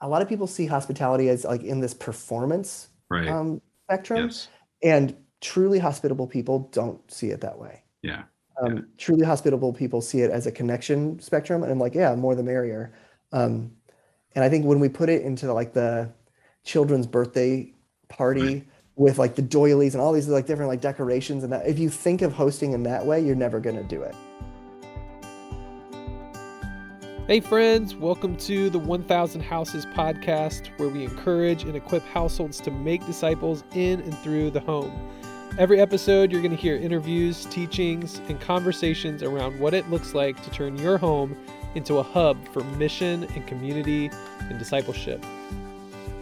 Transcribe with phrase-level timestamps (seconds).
[0.00, 3.28] a lot of people see hospitality as like in this performance Right.
[3.28, 4.48] um, spectrum, yes.
[4.82, 7.82] and truly hospitable people don't see it that way.
[8.02, 8.22] Yeah.
[8.62, 8.82] Um, Yeah.
[8.98, 12.42] Truly hospitable people see it as a connection spectrum, and I'm like, yeah, more the
[12.42, 12.92] merrier.
[13.32, 13.72] Um,
[14.34, 16.08] and I think when we put it into like the
[16.64, 17.72] children's birthday
[18.08, 18.66] party Right.
[18.96, 21.88] with like the doilies and all these like different like decorations and that, if you
[21.90, 24.14] think of hosting in that way, you're never gonna do it.
[27.30, 32.72] Hey, friends, welcome to the 1000 Houses podcast, where we encourage and equip households to
[32.72, 34.90] make disciples in and through the home.
[35.56, 40.42] Every episode, you're going to hear interviews, teachings, and conversations around what it looks like
[40.42, 41.36] to turn your home
[41.76, 44.10] into a hub for mission and community
[44.48, 45.24] and discipleship.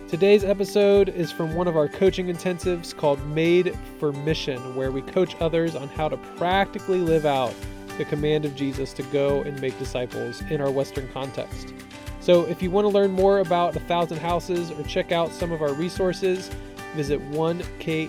[0.09, 5.01] Today's episode is from one of our coaching intensives called Made for Mission, where we
[5.01, 7.55] coach others on how to practically live out
[7.99, 11.75] the command of Jesus to go and make disciples in our Western context.
[12.21, 15.53] So, if you want to learn more about a thousand houses or check out some
[15.53, 16.51] of our resources,
[16.95, 18.09] visit 1kh.org.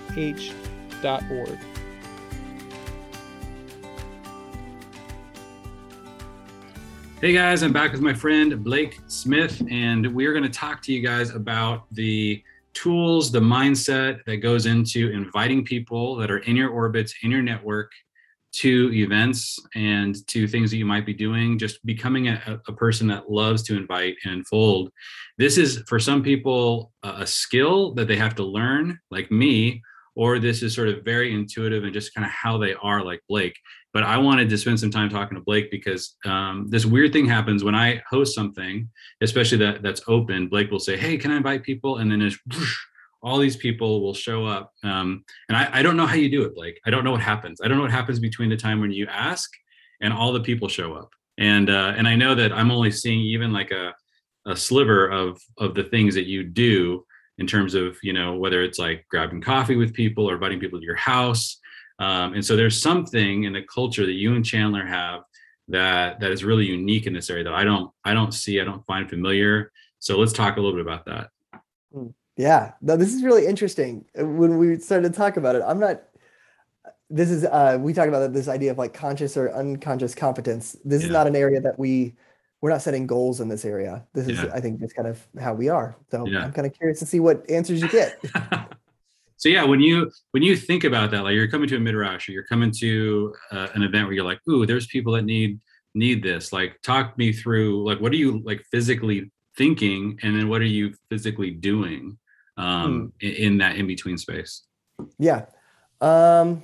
[7.22, 10.94] Hey guys, I'm back with my friend Blake Smith, and we're going to talk to
[10.94, 12.42] you guys about the
[12.74, 17.42] tools, the mindset that goes into inviting people that are in your orbits, in your
[17.42, 17.92] network,
[18.52, 23.08] to events and to things that you might be doing, just becoming a, a person
[23.08, 24.92] that loves to invite and unfold.
[25.38, 29.82] This is for some people a, a skill that they have to learn, like me,
[30.16, 33.22] or this is sort of very intuitive and just kind of how they are, like
[33.30, 33.58] Blake.
[33.94, 37.26] But I wanted to spend some time talking to Blake because um, this weird thing
[37.26, 38.90] happens when I host something,
[39.22, 40.48] especially that that's open.
[40.48, 42.78] Blake will say, "Hey, can I invite people?" And then it's whoosh,
[43.22, 44.72] all these people will show up.
[44.84, 46.80] Um, and I, I don't know how you do it, Blake.
[46.86, 47.60] I don't know what happens.
[47.62, 49.50] I don't know what happens between the time when you ask
[50.02, 51.10] and all the people show up.
[51.38, 53.94] And uh, and I know that I'm only seeing even like a
[54.46, 57.06] a sliver of of the things that you do
[57.38, 60.80] in terms of you know whether it's like grabbing coffee with people or inviting people
[60.80, 61.60] to your house.
[62.00, 65.22] Um, and so there's something in the culture that you and Chandler have
[65.70, 68.66] that that is really unique in this area that I don't I don't see I
[68.66, 69.72] don't find familiar.
[70.00, 71.30] So let's talk a little bit about that.
[72.40, 74.06] Yeah, no, this is really interesting.
[74.18, 76.04] Uh, When we started to talk about it, I'm not.
[77.10, 80.78] This is uh, we talk about this idea of like conscious or unconscious competence.
[80.86, 82.16] This is not an area that we
[82.62, 84.06] we're not setting goals in this area.
[84.14, 84.52] This is, Yeah.
[84.54, 85.98] I think, just kind of how we are.
[86.12, 86.46] So Yeah.
[86.46, 88.24] I'm kind of curious to see what answers you get.
[89.36, 92.30] so yeah, when you when you think about that, like you're coming to a midrash
[92.30, 95.60] or you're coming to uh, an event where you're like, ooh, there's people that need
[95.94, 96.54] need this.
[96.54, 100.74] Like, talk me through like what are you like physically thinking, and then what are
[100.80, 102.18] you physically doing
[102.60, 104.64] um, in, in that in between space?
[105.18, 105.46] Yeah.
[106.02, 106.64] Um,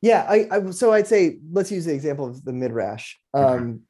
[0.00, 0.26] yeah.
[0.28, 3.14] I, I so I'd say let's use the example of the midrash.
[3.32, 3.82] Um,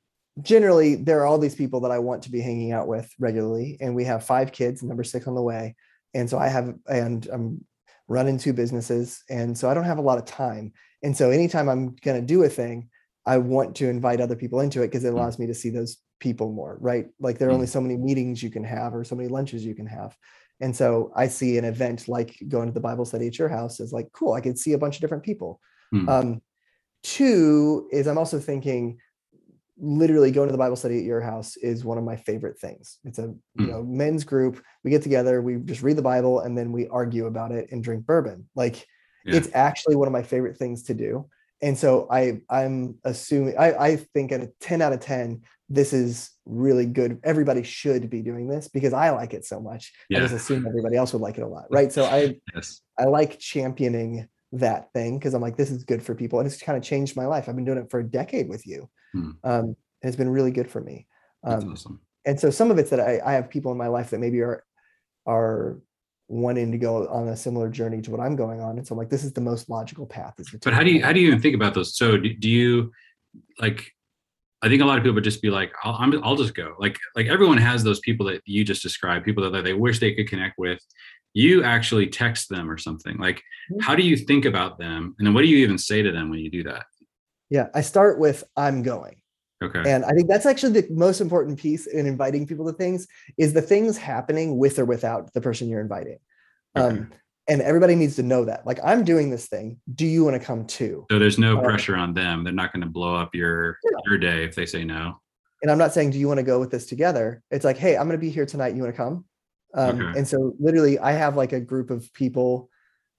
[0.42, 3.76] generally, there are all these people that I want to be hanging out with regularly,
[3.80, 5.76] and we have five kids, number six on the way,
[6.12, 7.64] and so I have and I'm
[8.08, 10.72] running two businesses, and so I don't have a lot of time.
[11.02, 12.88] And so anytime I'm going to do a thing,
[13.26, 15.98] I want to invite other people into it because it allows me to see those
[16.18, 17.06] people more, right?
[17.20, 19.74] Like there are only so many meetings you can have or so many lunches you
[19.74, 20.16] can have.
[20.60, 23.81] And so I see an event like going to the Bible study at your house
[23.81, 25.60] is like, cool, I can see a bunch of different people.
[25.91, 26.09] Hmm.
[26.09, 26.42] Um,
[27.03, 28.98] two is I'm also thinking
[29.76, 32.98] literally going to the Bible study at your house is one of my favorite things.
[33.04, 33.66] It's a you Hmm.
[33.66, 34.62] know men's group.
[34.84, 37.82] We get together, we just read the Bible, and then we argue about it and
[37.82, 38.48] drink bourbon.
[38.54, 38.87] Like
[39.25, 39.37] Yeah.
[39.38, 41.28] it's actually one of my favorite things to do.
[41.62, 45.43] And so I I'm assuming I, I think at a 10 out of 10,
[45.74, 47.20] this is really good.
[47.24, 49.92] Everybody should be doing this because I like it so much.
[50.14, 51.64] I just assume everybody else would like it a lot.
[51.70, 51.92] Right.
[51.92, 52.80] So I Yes.
[52.98, 56.38] I like championing that thing because I'm like, this is good for people.
[56.38, 57.48] And it's kind of changed my life.
[57.48, 58.88] I've been doing it for a decade with you.
[59.12, 59.30] Hmm.
[59.42, 61.06] Um, and it's been really good for me.
[61.42, 62.00] Um, awesome.
[62.24, 64.40] and so some of it's that I, I have people in my life that maybe
[64.40, 64.64] are
[65.26, 65.80] are
[66.28, 68.78] wanting to go on a similar journey to what I'm going on.
[68.78, 70.34] And so I'm like, this is the most logical path.
[70.38, 71.96] Is But how do you how do you even think about those?
[71.96, 72.92] So do, do you
[73.58, 73.90] like?
[74.64, 76.75] I think a lot of people would just be like, I'll, I'm, I'll just go.
[76.78, 80.14] Like like everyone has those people that you just described, people that they wish they
[80.14, 80.81] could connect with.
[81.34, 83.19] You actually text them or something.
[83.19, 83.82] Like, Mhm.
[83.82, 85.14] how do you think about them?
[85.19, 86.84] And then what do you even say to them when you do that?
[87.50, 87.66] Yeah.
[87.75, 89.16] I start with I'm going.
[89.62, 89.82] Okay.
[89.87, 93.06] And I think that's actually the most important piece in inviting people to things
[93.37, 96.19] is the things happening with or without the person you're inviting.
[96.76, 97.00] Okay.
[97.00, 97.11] Um,
[97.49, 98.67] and everybody needs to know that.
[98.67, 99.79] Like, I'm doing this thing.
[99.94, 101.06] Do you want to come too?
[101.11, 102.44] so there's no uh, pressure on them.
[102.44, 103.99] They're not going to blow up your Yeah.
[104.06, 105.20] your day if they say no.
[105.62, 107.43] And I'm not saying, do you want to go with this together?
[107.50, 108.75] It's like, hey, I'm going to be here tonight.
[108.75, 109.25] You want to come?
[109.75, 110.19] Um, Okay.
[110.19, 112.69] And so, literally, I have like a group of people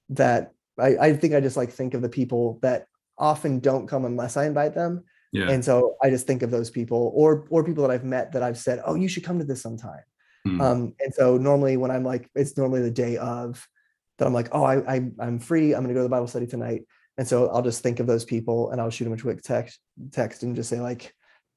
[0.10, 2.88] that I, I think I just like think of the people that
[3.18, 5.04] often don't come unless I invite them.
[5.32, 5.50] Yeah.
[5.50, 8.44] And so I just think of those people or or people that I've met that
[8.44, 10.04] I've said, oh, you should come to this sometime.
[10.46, 10.62] Hmm.
[10.62, 13.68] Um, and so normally when I'm like, it's normally the day of
[14.18, 15.74] that I'm like, oh, I, I I'm free.
[15.74, 16.84] I'm gonna go to the Bible study tonight.
[17.18, 19.80] And so I'll just think of those people and I'll shoot them a quick text
[20.12, 21.14] text and just say like,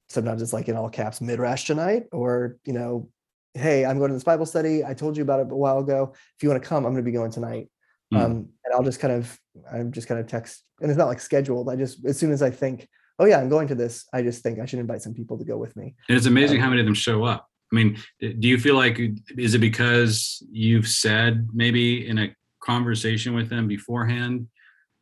[0.08, 3.08] sometimes it's like in all caps midrash tonight, or you know,
[3.54, 4.84] hey, I'm going to this Bible study.
[4.84, 6.12] I told you about it a while ago.
[6.36, 7.68] If you want to come, I'm gonna be going tonight.
[8.12, 8.16] Hmm.
[8.16, 8.32] Um,
[8.64, 9.38] and I'll just kind of
[9.70, 11.68] I'm just kind of text, and it's not like scheduled.
[11.68, 12.88] I just as soon as I think,
[13.18, 15.44] oh yeah, I'm going to this, I just think I should invite some people to
[15.44, 15.94] go with me.
[16.08, 17.48] And it's amazing Um, how many of them show up.
[17.70, 18.98] I mean, do you feel like
[19.36, 24.48] is it because you've said maybe in a conversation with them beforehand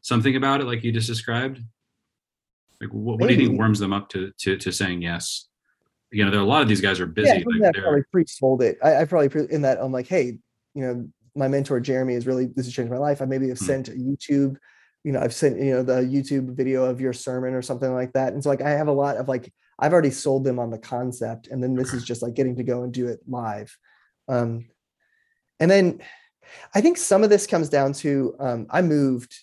[0.03, 1.61] something about it, like you just described?
[2.81, 5.49] Like, what, what do you think warms them up to to to saying yes?
[6.13, 7.43] You know, there are a lot of these guys are busy.
[7.43, 8.79] something like I probably pre-sold it.
[8.83, 10.39] I, I probably pre- in that I'm like, hey,
[10.75, 13.21] you know, my mentor Jeremy is really this has changed my life.
[13.21, 13.65] I maybe have Hmm.
[13.67, 14.57] sent a YouTube,
[15.05, 18.13] you know, I've sent you know the YouTube video of your sermon or something like
[18.13, 18.33] that.
[18.33, 20.79] And so like I have a lot of like I've already sold them on the
[20.79, 21.99] concept, and then this Okay.
[21.99, 23.77] is just like getting to go and do it live.
[24.29, 24.69] Um,
[25.61, 26.01] and then
[26.75, 29.35] I think some of this comes down to um, I moved.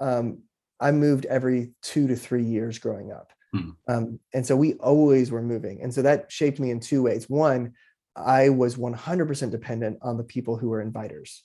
[0.00, 0.42] Um,
[0.80, 3.32] I moved every two to three years growing up.
[3.52, 3.70] Hmm.
[3.88, 5.82] Um, and so we always were moving.
[5.82, 7.28] And so that shaped me in two ways.
[7.28, 7.72] One,
[8.14, 11.40] I was 100% dependent on the people who were inviters.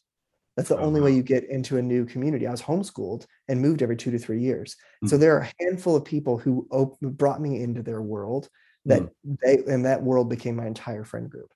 [0.55, 2.45] That's the only way you get into a new community.
[2.45, 4.75] I was homeschooled and moved every two to three years.
[5.05, 5.21] So Hmm.
[5.21, 8.49] there are a handful of people who op- brought me into their world
[8.85, 9.33] that Hmm.
[9.41, 11.51] they, and that world became my entire friend group.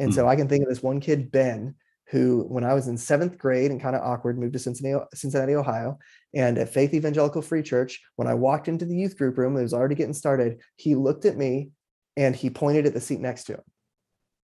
[0.00, 1.76] And so I can think of this one kid, Ben,
[2.10, 5.54] who, when I was in seventh grade and kind of awkward, moved to Cincinnati, Cincinnati,
[5.54, 5.98] Ohio,
[6.34, 9.62] and at Faith Evangelical Free Church, when I walked into the youth group room, it
[9.62, 10.60] was already getting started.
[10.76, 11.70] He looked at me
[12.16, 13.60] and he pointed at the seat next to him.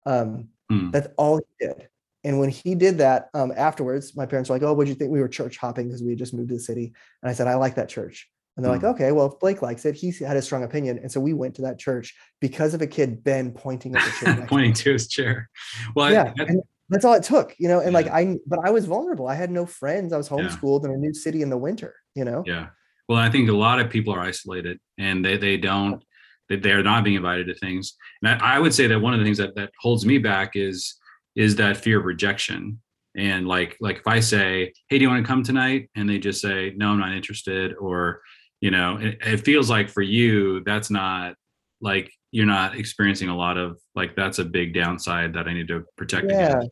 [0.07, 0.91] Um, Hmm.
[0.91, 1.89] that's all he did.
[2.25, 5.11] And when he did that, um, afterwards, my parents were like, "Oh, what'd you think?"
[5.11, 6.93] We were church hopping because we had just moved to the city,
[7.23, 8.85] and I said, "I like that church." And they're Hmm.
[8.85, 11.33] like, "Okay, well, if Blake likes it, he had a strong opinion." And so we
[11.33, 14.47] went to that church because of a kid Ben pointing at the chair.
[14.49, 15.51] pointing to his chair.
[15.97, 16.63] Well, yeah, I- and
[16.93, 17.81] that's all it took, you know.
[17.81, 19.27] And like I, but I was vulnerable.
[19.29, 20.13] I had no friends.
[20.13, 20.37] I was Yeah.
[20.39, 21.95] homeschooled in a new city in the winter.
[22.15, 22.43] You know.
[22.47, 22.69] Yeah.
[23.09, 26.03] Well, I think a lot of people are isolated and they, they don't,
[26.49, 27.95] they, they're not being invited to things.
[28.23, 30.53] And I, I would say that one of the things that, that holds me back
[30.55, 30.95] is,
[31.35, 32.81] is that fear of rejection.
[33.17, 35.91] And like, like if I say, Hey, do you want to come tonight?
[35.97, 37.75] And they just say, no, I'm not interested.
[37.75, 38.21] Or,
[38.61, 41.35] you know, it, it feels like for you, that's not
[41.81, 45.69] like, you're not experiencing a lot of like, that's a big downside that I need
[45.69, 46.49] to protect Yeah.
[46.59, 46.71] against.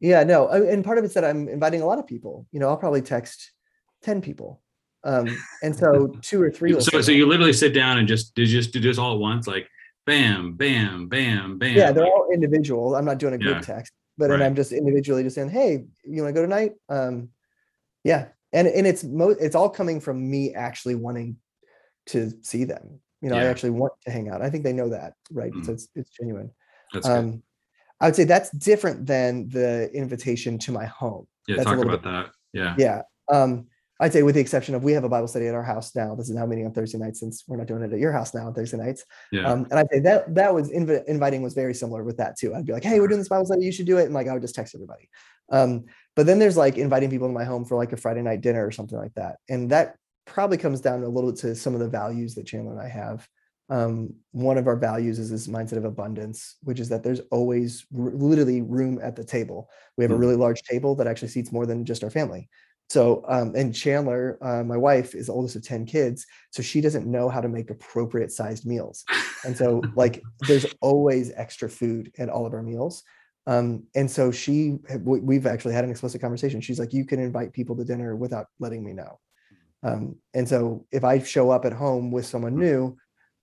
[0.00, 0.24] Yeah.
[0.24, 0.48] No.
[0.48, 2.46] And part of it's that I'm inviting a lot of people.
[2.52, 3.52] You know, I'll probably text
[4.02, 4.62] ten people,
[5.04, 6.78] um, and so two or three.
[6.80, 9.46] So, so you literally sit down and just, do just do this all at once,
[9.46, 9.68] like
[10.06, 11.76] bam, bam, bam, bam.
[11.76, 13.60] yeah they're all individual i'm not doing a group Yeah.
[13.60, 14.46] text but then Right.
[14.46, 17.28] i'm just individually just saying hey you want to go tonight um
[18.04, 21.36] yeah and and it's mo it's all coming from me actually wanting
[22.06, 24.88] to see them you know i actually want to hang out i think they know
[24.88, 25.74] that right so Mm.
[25.74, 26.50] it's it's genuine
[26.94, 27.42] That's good.
[28.00, 31.84] I would say that's different than the invitation to my home Yeah, That's a talk
[31.84, 32.30] about that.
[32.52, 32.74] Yeah.
[32.78, 33.66] yeah um
[34.00, 36.14] i'd say with the exception of we have a bible study at our house now
[36.14, 38.32] this is now meeting on thursday nights since we're not doing it at your house
[38.34, 39.50] now on thursday nights Yeah.
[39.50, 42.54] um, and I'd say that that was invi- inviting was very similar with that too.
[42.54, 44.04] I'd be like, hey, we're doing this Bible study, you should do it.
[44.04, 45.08] And like I would just text everybody.
[45.50, 45.84] Um,
[46.16, 48.64] but then there's like inviting people to my home for like a Friday night dinner
[48.66, 49.36] or something like that.
[49.48, 49.96] And that
[50.26, 52.88] probably comes down a little bit to some of the values that Chandler and I
[52.88, 53.26] have.
[53.70, 57.84] Um, one of our values is this mindset of abundance, which is that there's always
[57.96, 59.68] r- literally room at the table.
[59.96, 60.20] We have a Hmm.
[60.20, 62.48] really large table that actually seats more than just our family.
[62.88, 66.24] So, um, and Chandler, uh, my wife, is the oldest of 10 kids.
[66.50, 69.04] So she doesn't know how to make appropriate sized meals.
[69.44, 73.02] And so, like, there's always extra food at all of our meals.
[73.46, 76.62] Um, and so she, we- we've actually had an explicit conversation.
[76.62, 79.18] She's like, you can invite people to dinner without letting me know.
[79.82, 82.96] Um, and so if I show up at home with someone new,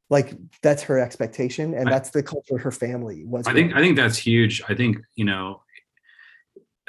[0.10, 3.48] like that's her expectation, and I- that's the culture her family was.
[3.48, 4.62] I think I think that's huge.
[4.68, 5.62] I think you know,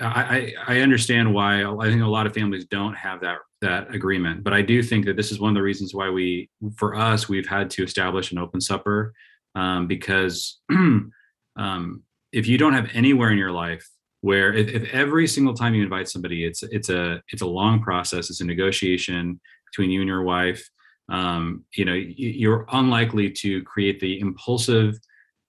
[0.01, 3.95] I I I understand why I think a lot of families don't have that that
[3.95, 6.95] agreement, but I do think that this is one of the reasons why we, for
[6.95, 9.15] us, we've had to establish an open supper
[9.55, 13.89] um, because um, if you don't have anywhere in your life
[14.21, 17.81] where if, if every single time you invite somebody, it's it's a it's a long
[17.81, 20.69] process, it's a negotiation between you and your wife.
[21.09, 24.99] Um, you know, you're unlikely to create the impulsive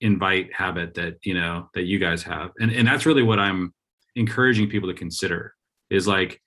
[0.01, 2.51] invite habit that you know that you guys have.
[2.59, 3.73] And and that's really what i'm
[4.17, 5.53] encouraging people to consider
[5.89, 6.41] is like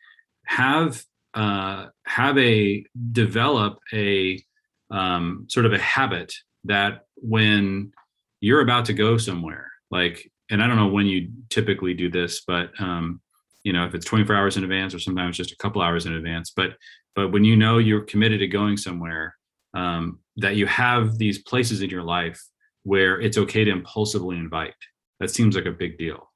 [0.47, 1.03] have
[1.35, 4.43] uh have a develop a
[4.91, 7.93] um sort of a habit that when
[8.41, 12.43] you're about to go somewhere like and i don't know when you typically do this
[12.45, 13.21] but um
[13.65, 16.13] you know if it's 24 hours in advance or sometimes just a couple hours in
[16.15, 16.71] advance but
[17.15, 19.35] but when you know you're committed to going somewhere
[19.75, 22.41] um that you have these places in your life
[22.85, 24.75] where it's okay to impulsively invite
[25.19, 26.33] that seems like a big deal.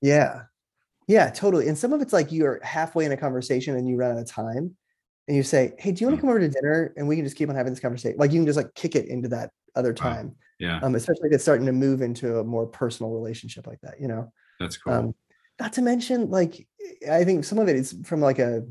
[0.00, 0.42] Yeah.
[1.06, 1.68] Yeah, totally.
[1.68, 4.26] And some of it's like you're halfway in a conversation and you run out of
[4.26, 4.74] time
[5.26, 6.20] and you say, Hey, do you want to Mm.
[6.22, 6.94] come over to dinner?
[6.96, 8.16] And we can just keep on having this conversation.
[8.18, 9.94] Like you can just like kick it into that other Wow.
[9.94, 10.36] time.
[10.58, 14.00] Yeah, Um, especially if it's starting to move into a more personal relationship like that,
[14.00, 14.32] you know?
[14.58, 14.92] that's cool.
[14.94, 15.14] Um,
[15.60, 16.66] not to mention, like,
[17.10, 18.64] I think some of it is from like a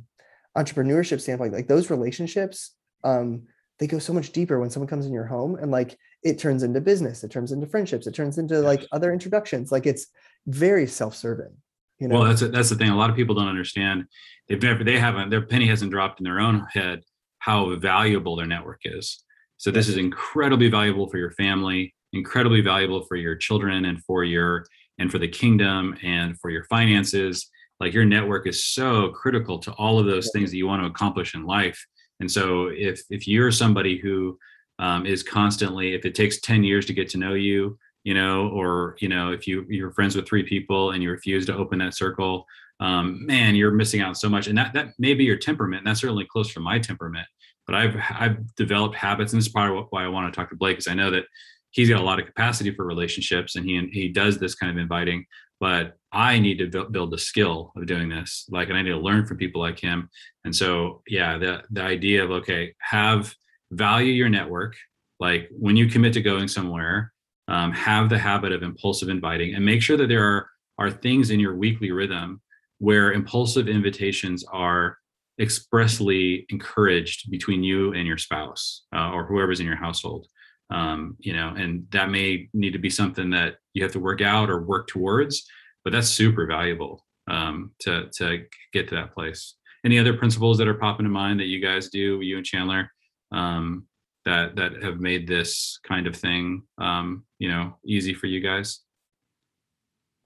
[0.58, 3.44] entrepreneurship standpoint, like those relationships, um,
[3.80, 6.64] they go so much deeper when someone comes in your home and like it turns
[6.64, 9.72] into business, it turns into friendships, it turns into like other introductions.
[9.72, 10.08] Like it's
[10.48, 11.54] very self-serving,
[12.00, 12.16] you know?
[12.16, 12.90] Well, that's a, that's the thing.
[12.90, 14.06] A lot of people don't understand.
[14.48, 17.04] They've never, they haven't, their penny hasn't dropped in their own head
[17.40, 19.24] how valuable their network is.
[19.58, 24.24] So this is incredibly valuable for your family, incredibly valuable for your children, and for
[24.24, 24.66] your
[25.00, 27.50] and for the kingdom and for your finances.
[27.80, 30.88] Like your network is so critical to all of those things that you want to
[30.88, 31.86] accomplish in life.
[32.20, 34.38] And so if if you're somebody who
[34.80, 38.48] um, is constantly, if it takes ten years to get to know you, you know,
[38.50, 41.78] or you know, if you you're friends with three people and you refuse to open
[41.80, 42.46] that circle,
[42.80, 44.48] um, man, you're missing out so much.
[44.48, 45.82] And that that may be your temperament.
[45.82, 47.28] And that's certainly close to my temperament.
[47.68, 50.56] But I've I've developed habits, and this is of why I want to talk to
[50.56, 51.26] Blake, because I know that
[51.72, 54.78] he's got a lot of capacity for relationships, and he he does this kind of
[54.78, 55.26] inviting.
[55.60, 58.46] But I need to build, the skill of doing this.
[58.50, 60.08] Like, and I need to learn from people like him.
[60.46, 63.34] And so, yeah, the the idea of okay, have
[63.72, 64.76] value your network.
[65.20, 67.12] Like when you commit to going somewhere,
[67.48, 71.32] um, have the habit of impulsive inviting, and make sure that there are are things
[71.32, 72.40] in your weekly rhythm
[72.78, 74.98] where impulsive invitations are
[75.40, 80.28] expressly encouraged between you and your spouse uh, or whoever's in your household
[80.70, 84.22] um, you know and that may need to be something that you have to work
[84.22, 85.46] out or work towards
[85.84, 89.56] but that's super valuable um, to to get to that place
[89.86, 92.92] any other principles that are popping to mind that you guys do you and chandler
[93.32, 93.86] um,
[94.26, 98.82] that that have made this kind of thing um, you know easy for you guys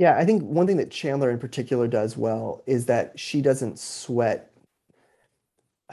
[0.02, 3.78] Yeah, I think one thing that Chandler in particular does well is that she doesn't
[3.78, 4.52] sweat.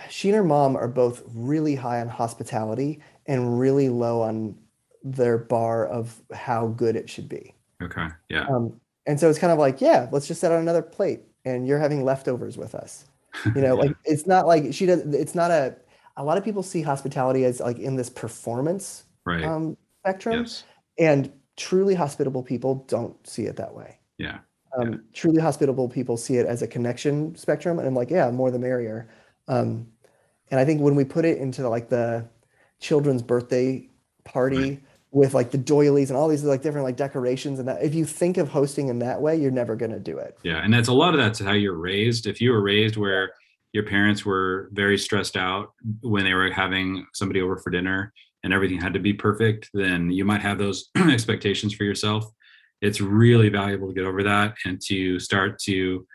[0.08, 4.56] She and her mom are both really high on hospitality and really low on
[5.04, 7.54] their bar of how good it should be.
[7.80, 10.82] okay yeah Um, and so it's kind of like, yeah, let's just set out another
[10.82, 13.06] plate and you're having leftovers with us.
[13.54, 15.76] You know, like it's not like she does, it's not a,
[16.16, 20.40] a lot of people see hospitality as like in this performance right um, spectrum.
[20.40, 20.64] yes
[20.98, 23.98] And truly hospitable people don't see it that way.
[24.18, 24.38] yeah
[24.76, 24.98] Um, Yeah.
[25.12, 28.58] Truly hospitable people see it as a connection spectrum, and I'm like, yeah, more the
[28.58, 29.08] merrier.
[29.46, 29.86] Um,
[30.50, 32.26] and I think when we put it into like the
[32.80, 33.88] children's birthday
[34.24, 34.80] party
[35.10, 38.04] with like the doilies and all these like different like decorations and that, if you
[38.04, 40.36] think of hosting in that way, you're never gonna do it.
[40.42, 42.26] Yeah, and that's a lot of that's how you're raised.
[42.26, 43.32] If you were raised where
[43.72, 48.12] your parents were very stressed out when they were having somebody over for dinner
[48.44, 52.24] and everything had to be perfect, then you might have those expectations for yourself.
[52.80, 56.06] It's really valuable to get over that and to start to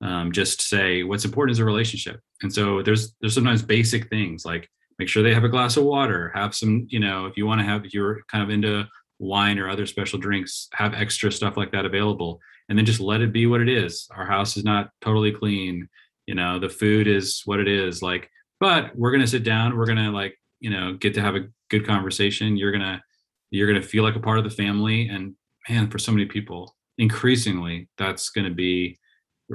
[0.00, 2.20] um, just say what's important is a relationship.
[2.42, 4.68] And so there's there's sometimes basic things like
[4.98, 7.60] make sure they have a glass of water, have some, you know, if you want
[7.60, 8.86] to have if you're kind of into
[9.18, 13.20] wine or other special drinks, have extra stuff like that available and then just let
[13.20, 14.08] it be what it is.
[14.12, 15.88] Our house is not totally clean.
[16.26, 18.02] You know, the food is what it is.
[18.02, 18.30] Like,
[18.60, 19.76] but we're gonna sit down.
[19.76, 22.56] We're gonna like, you know, get to have a good conversation.
[22.56, 23.02] You're gonna,
[23.50, 25.08] you're gonna feel like a part of the family.
[25.08, 25.34] And
[25.68, 28.98] man, for so many people, increasingly, that's gonna be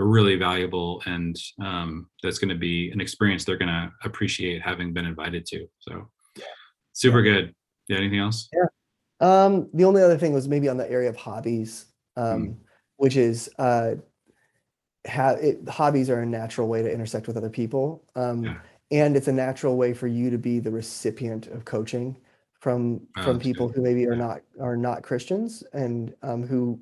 [0.05, 5.45] really valuable, and um, that's gonna be an experience they're gonna appreciate having been invited
[5.47, 5.67] to.
[5.79, 6.43] So, yeah.
[6.93, 7.53] super good.
[7.87, 7.97] Yeah.
[7.97, 8.49] Anything else?
[9.19, 11.85] Um, the only other thing was maybe on the area of hobbies,
[12.15, 12.57] um,
[12.97, 13.95] which is uh,
[15.07, 18.03] ha- it, hobbies are a natural way to intersect with other people.
[18.15, 18.57] Um, Yeah.
[18.89, 22.15] And it's a natural way for you to be the recipient of coaching
[22.61, 23.75] from Oh, from people good.
[23.75, 26.79] who maybe are not are not Christians and um, who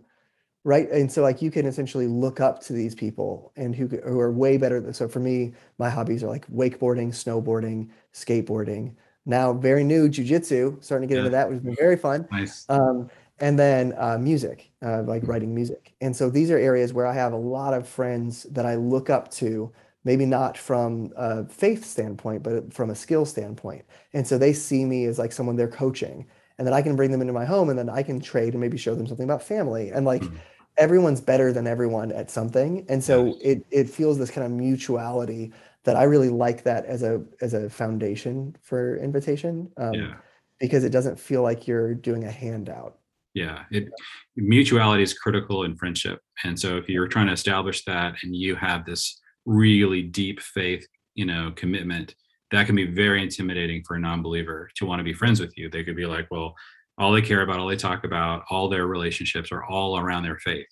[0.65, 4.19] right and so like you can essentially look up to these people and who who
[4.19, 8.95] are way better than so for me my hobbies are like wakeboarding snowboarding skateboarding
[9.25, 12.65] now very new jujitsu starting to get into that which has been very fun Nice.
[12.69, 15.93] um, and then uh, music, uh, like writing music.
[16.00, 19.10] And so these are areas where I have a lot of friends that I look
[19.10, 19.74] up to,
[20.05, 23.84] maybe not from a faith standpoint, but from a skill standpoint.
[24.13, 27.12] And so they see me as like someone they're coaching, and then I can bring
[27.12, 29.43] them into my home, and then I can trade and maybe show them something about
[29.43, 29.89] family.
[29.89, 30.41] And like Mhm.
[30.77, 33.36] Everyone's better than everyone at something, and so Yes.
[33.41, 35.53] it it feels this kind of mutuality
[35.84, 39.72] that I really like that as a as a foundation for invitation.
[39.77, 40.15] Um, yeah.
[40.60, 42.98] because it doesn't feel like you're doing a handout.
[43.34, 43.89] yeah it
[44.38, 48.55] mutuality is critical in friendship and so if you're trying to establish that and you
[48.55, 49.03] have this
[49.46, 52.15] really deep faith you know commitment
[52.51, 55.70] that can be very intimidating for a non-believer to want to be friends with you
[55.70, 56.55] they could be like well
[56.98, 60.38] all they care about, all they talk about, all their relationships are all around their
[60.38, 60.68] faith.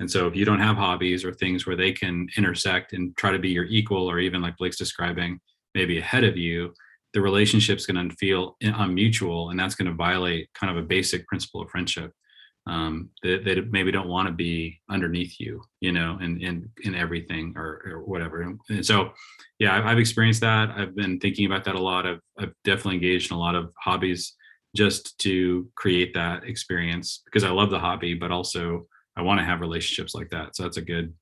[0.00, 3.30] And so if you don't have hobbies or things where they can intersect and try
[3.30, 5.38] to be your equal or even like Blake's describing,
[5.74, 6.72] maybe ahead of you,
[7.12, 11.26] the relationship's going to feel unmutual and that's going to violate kind of a basic
[11.26, 12.12] principle of friendship.
[12.66, 17.54] Um, they maybe don't want to be underneath you, you know, in in in everything
[17.56, 18.42] or or whatever.
[18.68, 19.12] And so,
[19.58, 20.70] yeah, I've experienced that.
[20.70, 22.06] I've been thinking about that a lot.
[22.06, 24.36] I've I've definitely engaged in a lot of hobbies
[24.74, 28.86] just to create that experience because I love the hobby, but also
[29.16, 30.54] I want to have relationships like that.
[30.54, 31.12] So that's a good,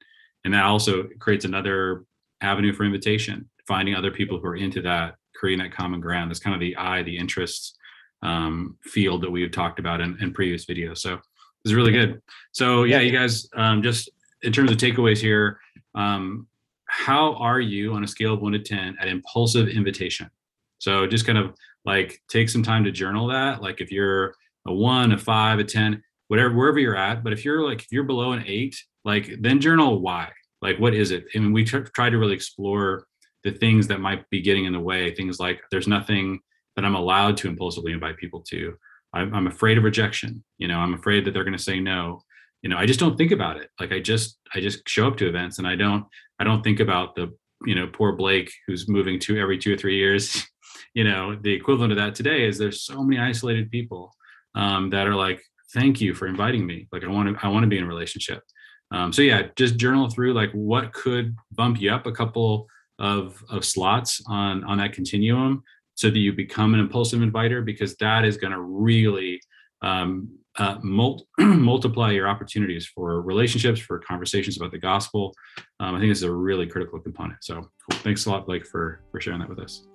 [0.44, 2.04] and that also creates another
[2.40, 6.30] avenue for invitation, finding other people who are into that, creating that common ground.
[6.30, 7.76] That's kind of the eye, the interests
[8.22, 10.98] um, field that we've talked about in, in previous videos.
[10.98, 11.18] So
[11.64, 12.20] it's really good.
[12.52, 14.10] So yeah, you guys, um, just
[14.42, 15.58] in terms of takeaways here,
[15.94, 16.46] um,
[16.88, 20.30] how are you on a scale of one to 10 at impulsive invitation?
[20.78, 23.62] So just kind of like take some time to journal that.
[23.62, 24.34] Like if you're
[24.66, 27.24] a one, a five, a 10, whatever, wherever you're at.
[27.24, 30.30] But if you're like, if you're below an eight, like then journal why.
[30.60, 31.24] Like, what is it?
[31.34, 33.06] I mean, we t- try to really explore
[33.44, 35.14] the things that might be getting in the way.
[35.14, 36.40] Things like there's nothing
[36.76, 38.74] that I'm allowed to impulsively invite people to.
[39.12, 40.44] I'm, I'm afraid of rejection.
[40.58, 42.22] You know, I'm afraid that they're going to say no.
[42.62, 43.70] You know, I just don't think about it.
[43.78, 46.04] Like I just, I just show up to events and I don't,
[46.40, 47.32] I don't think about the,
[47.64, 50.44] you know, poor Blake who's moving to every two or three years.
[50.94, 54.14] you know, the equivalent of that today is there's so many isolated people
[54.54, 55.42] um, that are like,
[55.72, 56.88] thank you for inviting me.
[56.92, 58.42] Like I want to, I want to be in a relationship.
[58.90, 62.66] Um, so yeah, just journal through like what could bump you up a couple
[62.98, 65.62] of of slots on on that continuum
[65.94, 69.40] so that you become an impulsive inviter because that is going to really
[69.82, 75.32] um, uh, mul- multiply your opportunities for relationships for conversations about the gospel
[75.80, 78.00] um, i think this is a really critical component so cool.
[78.00, 79.86] thanks a lot blake for for sharing that with us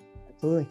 [0.43, 0.67] absolutely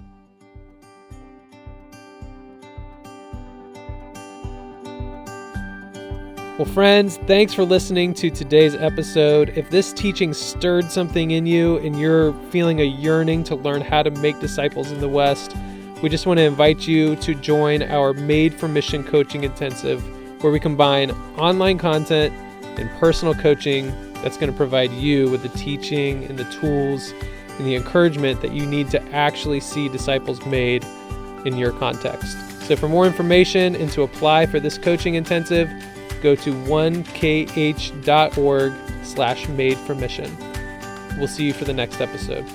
[6.59, 9.49] Well, friends, thanks for listening to today's episode.
[9.57, 14.03] If this teaching stirred something in you and you're feeling a yearning to learn how
[14.03, 15.57] to make disciples in the West,
[16.03, 20.05] we just want to invite you to join our Made for Mission Coaching Intensive,
[20.45, 22.33] where we combine online content
[22.79, 23.91] and personal coaching
[24.23, 27.13] that's going to provide you with the teaching and the tools
[27.59, 30.85] and the encouragement that you need to actually see disciples made
[31.45, 32.37] in your context.
[32.67, 35.69] So, for more information and to apply for this coaching intensive,
[36.23, 37.13] go to 1kh.org
[39.03, 40.37] slash made for mission.
[41.19, 42.47] We'll see you for the next episode.